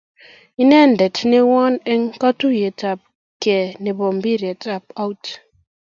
[0.63, 2.99] Inendet newon en katuyet ab
[3.41, 5.23] kee nebo mpiret ab out